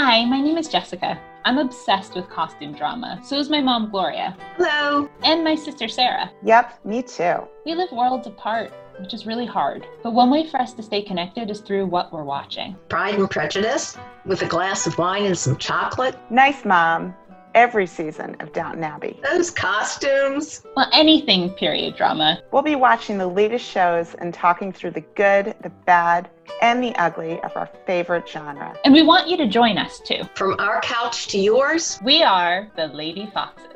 [0.00, 1.20] Hi, my name is Jessica.
[1.44, 3.20] I'm obsessed with costume drama.
[3.24, 4.36] So is my mom, Gloria.
[4.56, 5.10] Hello.
[5.24, 6.30] And my sister, Sarah.
[6.44, 7.38] Yep, me too.
[7.66, 9.84] We live worlds apart, which is really hard.
[10.04, 12.76] But one way for us to stay connected is through what we're watching.
[12.88, 16.16] Pride and Prejudice with a glass of wine and some chocolate.
[16.30, 17.12] Nice, Mom.
[17.58, 19.18] Every season of Downton Abbey.
[19.24, 20.62] Those costumes.
[20.76, 22.40] Well, anything period drama.
[22.52, 26.30] We'll be watching the latest shows and talking through the good, the bad,
[26.62, 28.76] and the ugly of our favorite genre.
[28.84, 30.22] And we want you to join us too.
[30.36, 31.98] From our couch to yours.
[32.04, 33.66] We are the Lady Foxes.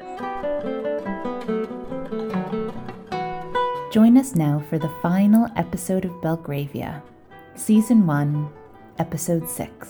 [3.92, 7.02] Join us now for the final episode of Belgravia,
[7.56, 8.48] Season 1,
[9.00, 9.88] Episode 6.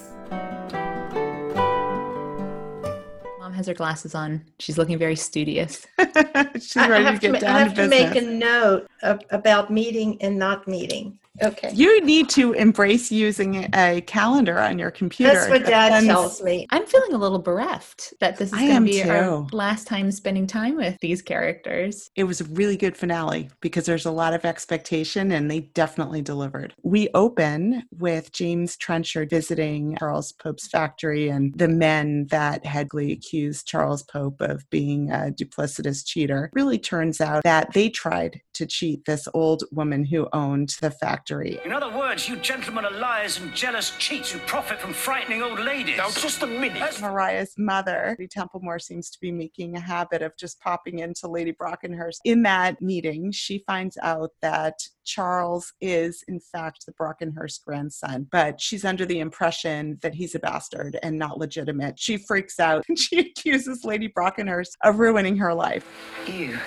[3.63, 4.45] Has her glasses on.
[4.59, 5.87] She's looking very studious.
[6.55, 9.71] She's ready to get ma- down I have to to make a note of, about
[9.71, 11.19] meeting and not meeting.
[11.41, 11.73] Okay.
[11.73, 15.33] You need to embrace using a calendar on your computer.
[15.33, 16.67] That's what That dad sends- tells me.
[16.71, 20.47] I'm feeling a little bereft that this is going to be our last time spending
[20.47, 22.11] time with these characters.
[22.17, 26.21] It was a really good finale because there's a lot of expectation and they definitely
[26.21, 26.75] delivered.
[26.83, 33.67] We open with James Trenchard visiting Charles Pope's factory and the men that had accused
[33.67, 36.51] Charles Pope of being a duplicitous cheater.
[36.53, 41.22] Really turns out that they tried to cheat this old woman who owned the factory.
[41.65, 45.59] In other words, you gentlemen are liars and jealous cheats who profit from frightening old
[45.59, 45.97] ladies.
[45.97, 46.79] Now, just a minute.
[46.79, 51.29] That's Mariah's mother, Lady Templemore, seems to be making a habit of just popping into
[51.29, 52.19] Lady Brockenhurst.
[52.25, 58.61] In that meeting, she finds out that Charles is, in fact, the Brockenhurst grandson, but
[58.61, 61.99] she's under the impression that he's a bastard and not legitimate.
[61.99, 65.87] She freaks out and she accuses Lady Brockenhurst of ruining her life.
[66.27, 66.59] You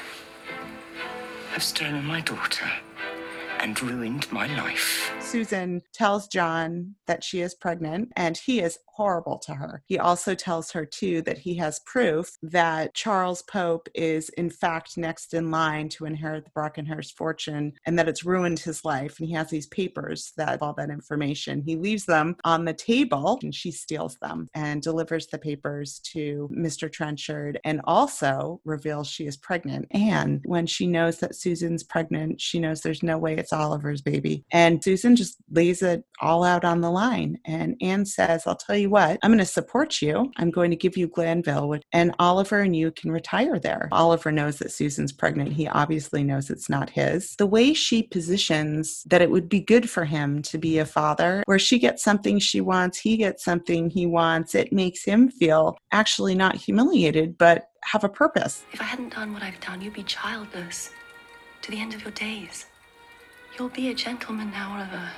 [1.52, 2.70] have stolen my daughter
[3.66, 5.12] and ruined my life.
[5.20, 9.84] Susan tells John that she is pregnant and he is horrible to her.
[9.86, 14.98] He also tells her, too, that he has proof that Charles Pope is, in fact,
[14.98, 19.20] next in line to inherit the Brockenhurst fortune and that it's ruined his life.
[19.20, 21.62] And he has these papers that have all that information.
[21.62, 26.50] He leaves them on the table and she steals them and delivers the papers to
[26.52, 26.92] Mr.
[26.92, 29.88] Trenchard and also reveals she is pregnant.
[29.92, 34.46] And when she knows that Susan's pregnant, she knows there's no way it's Oliver's baby.
[34.52, 37.40] And Susan just lays it all out on the line.
[37.46, 40.32] And Anne says, I'll tell you what, I'm going to support you.
[40.38, 43.90] I'm going to give you Glanville, and Oliver and you can retire there.
[43.92, 45.54] Oliver knows that Susan's pregnant.
[45.54, 47.36] He obviously knows it's not his.
[47.38, 51.44] The way she positions that it would be good for him to be a father,
[51.46, 55.78] where she gets something she wants, he gets something he wants, it makes him feel
[55.92, 58.64] actually not humiliated, but have a purpose.
[58.72, 60.92] If I hadn't done what I've done, you'd be childless
[61.62, 62.66] to the end of your days.
[63.58, 65.10] You'll be a gentleman now, Oliver.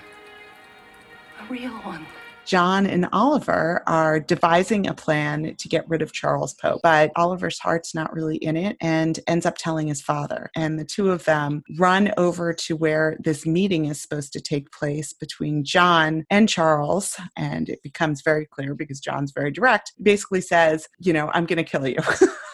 [1.40, 2.06] A real one.
[2.48, 7.60] John and Oliver are devising a plan to get rid of Charles Pope, but Oliver's
[7.60, 10.50] heart's not really in it and ends up telling his father.
[10.56, 14.72] And the two of them run over to where this meeting is supposed to take
[14.72, 17.20] place between John and Charles.
[17.36, 21.58] And it becomes very clear because John's very direct, basically says, You know, I'm going
[21.58, 22.00] to kill you.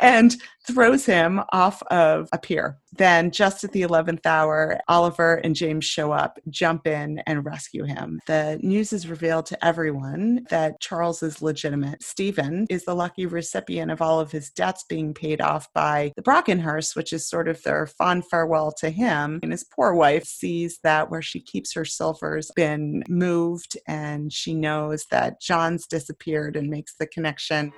[0.00, 0.36] and
[0.66, 2.78] throws him off of a pier.
[2.96, 7.84] Then, just at the 11th hour, Oliver and James show up, jump in, and rescue
[7.84, 8.20] him.
[8.26, 12.02] The news is revealed to everyone that Charles is legitimate.
[12.02, 16.22] Stephen is the lucky recipient of all of his debts being paid off by the
[16.22, 19.40] Brockenhurst, which is sort of their fond farewell to him.
[19.42, 24.54] And his poor wife sees that where she keeps her silver's been moved, and she
[24.54, 27.72] knows that John's disappeared and makes the connection.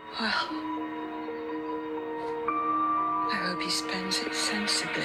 [3.31, 5.05] I hope he spends it sensibly.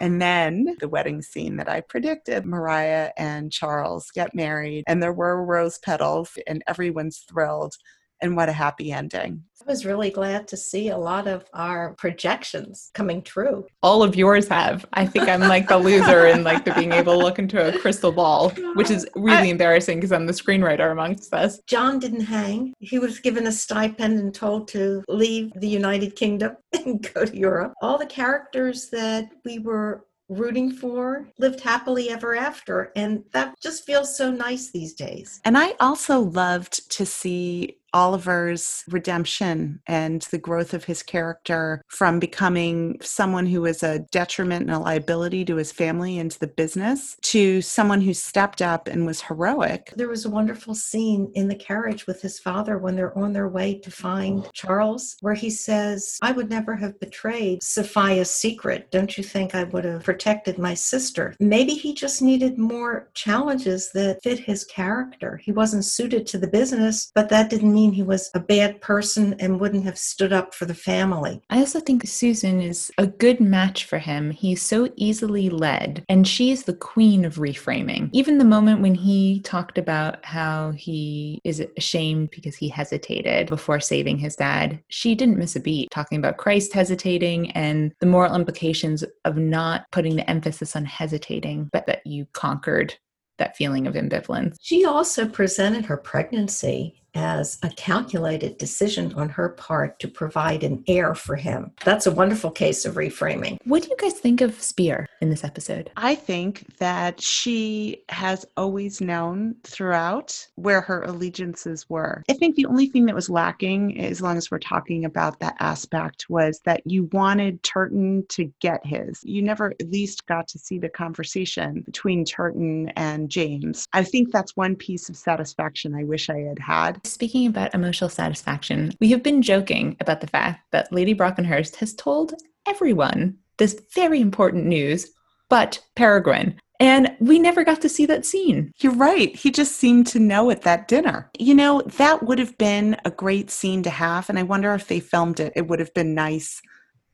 [0.00, 5.12] And then the wedding scene that I predicted Mariah and Charles get married, and there
[5.12, 7.74] were rose petals, and everyone's thrilled.
[8.22, 9.42] And what a happy ending.
[9.60, 13.66] I was really glad to see a lot of our projections coming true.
[13.82, 14.86] All of yours have.
[14.92, 17.78] I think I'm like the loser in like the being able to look into a
[17.78, 21.60] crystal ball, which is really embarrassing because I'm the screenwriter amongst us.
[21.66, 22.74] John didn't hang.
[22.80, 27.36] He was given a stipend and told to leave the United Kingdom and go to
[27.36, 27.74] Europe.
[27.82, 32.90] All the characters that we were rooting for lived happily ever after.
[32.96, 35.40] And that just feels so nice these days.
[35.44, 42.18] And I also loved to see Oliver's redemption and the growth of his character from
[42.18, 46.46] becoming someone who was a detriment and a liability to his family and to the
[46.46, 49.92] business to someone who stepped up and was heroic.
[49.96, 53.48] There was a wonderful scene in the carriage with his father when they're on their
[53.48, 54.50] way to find oh.
[54.52, 58.90] Charles, where he says, I would never have betrayed Sophia's secret.
[58.90, 61.34] Don't you think I would have protected my sister?
[61.40, 65.36] Maybe he just needed more challenges that fit his character.
[65.36, 69.34] He wasn't suited to the business, but that didn't mean he was a bad person
[69.40, 71.40] and wouldn't have stood up for the family.
[71.50, 74.30] I also think Susan is a good match for him.
[74.30, 78.10] He's so easily led, and she is the queen of reframing.
[78.12, 83.80] Even the moment when he talked about how he is ashamed because he hesitated before
[83.80, 88.36] saving his dad, she didn't miss a beat talking about Christ hesitating and the moral
[88.36, 92.94] implications of not putting the emphasis on hesitating, but that you conquered
[93.38, 94.56] that feeling of ambivalence.
[94.60, 100.82] She also presented her pregnancy as a calculated decision on her part to provide an
[100.86, 101.72] heir for him.
[101.84, 103.58] That's a wonderful case of reframing.
[103.64, 105.90] What do you guys think of Spear in this episode?
[105.96, 112.22] I think that she has always known throughout where her allegiances were.
[112.28, 115.56] I think the only thing that was lacking, as long as we're talking about that
[115.60, 119.22] aspect, was that you wanted Turton to get his.
[119.24, 123.86] You never at least got to see the conversation between Turton and James.
[123.92, 128.08] I think that's one piece of satisfaction I wish I had had Speaking about emotional
[128.08, 132.34] satisfaction, we have been joking about the fact that Lady Brockenhurst has told
[132.66, 135.10] everyone this very important news,
[135.48, 136.58] but Peregrine.
[136.78, 138.72] And we never got to see that scene.
[138.78, 139.34] You're right.
[139.34, 141.30] He just seemed to know at that dinner.
[141.38, 144.28] You know, that would have been a great scene to have.
[144.28, 146.60] And I wonder if they filmed it, it would have been nice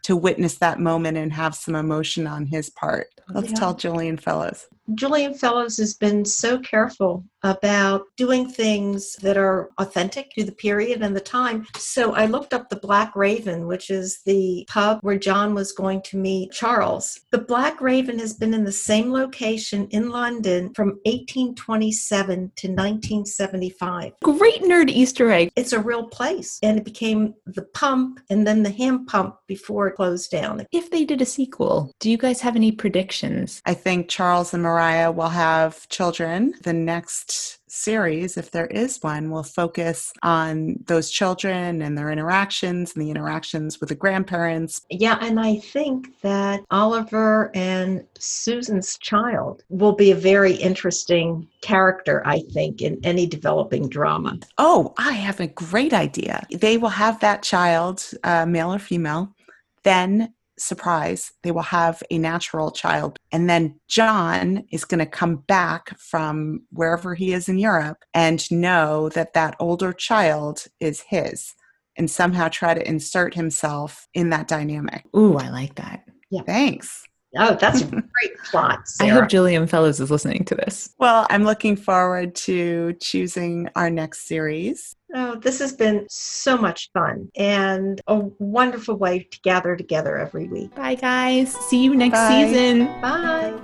[0.05, 3.09] to witness that moment and have some emotion on his part.
[3.31, 3.57] Let's Yeah.
[3.59, 4.67] tell Julian Fellowes.
[4.95, 11.03] Julian Fellowes has been so careful about doing things that are authentic to the period
[11.03, 11.67] and the time.
[11.77, 16.03] So I looked up the Black Raven, which is the pub where John was going
[16.03, 17.21] to meet Charles.
[17.31, 24.13] The Black Raven has been in the same location in London from 1827 to 1975.
[24.23, 25.53] Great nerd Easter egg.
[25.55, 26.59] It's a real place.
[26.63, 30.67] And it became the pump and then the hand pump before it closed down.
[30.73, 33.63] If they did a sequel, do you guys have any predictions?
[33.65, 34.78] I think Charles and Mariah
[35.11, 36.55] will have children.
[36.63, 42.95] The next series, if there is one, will focus on those children and their interactions
[42.95, 44.83] and the interactions with the grandparents.
[44.91, 52.23] Yeah, and I think that Oliver and Susan's child will be a very interesting character,
[52.27, 54.39] I think, in any developing drama.
[54.59, 56.47] Oh, I have a great idea.
[56.51, 59.35] They will have that child, uh, male or female,
[59.83, 63.19] then surprise, they will have a natural child.
[63.33, 68.51] And then John is going to come back from wherever he is in Europe and
[68.51, 71.55] know that that older child is his
[71.97, 75.05] and somehow try to insert himself in that dynamic.
[75.17, 76.05] Ooh, I like that.
[76.31, 76.43] Yeah.
[76.43, 77.05] Thanks.
[77.37, 78.89] Oh, that's a great plot.
[79.01, 80.95] I hope Julian Fellowes is listening to this.
[80.99, 84.97] Well, I'm looking forward to choosing our next series.
[85.15, 90.49] Oh, this has been so much fun and a wonderful way to gather together every
[90.49, 90.75] week.
[90.75, 91.53] Bye, guys.
[91.53, 92.47] See you next Bye.
[92.47, 92.87] season.
[93.01, 93.55] Bye.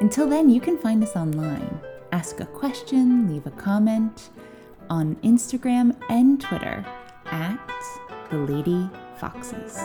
[0.00, 1.80] Until then, you can find us online.
[2.12, 4.30] Ask a question, leave a comment
[4.88, 6.84] on Instagram and Twitter
[7.26, 7.60] at
[8.30, 8.90] the Lady
[9.20, 9.76] Foxes.